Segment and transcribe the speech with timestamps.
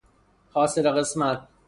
[0.53, 1.47] حاصل قسمت